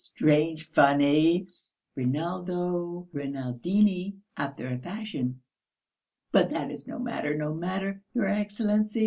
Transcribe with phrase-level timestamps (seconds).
[0.03, 1.45] Strange, funny!
[1.95, 5.43] Rinaldo Rinaldini after a fashion.
[6.31, 8.99] But that is no matter, no matter, your Excellency.